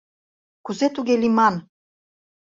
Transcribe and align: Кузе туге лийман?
Кузе 0.65 0.87
туге 0.95 1.15
лийман? 1.21 1.55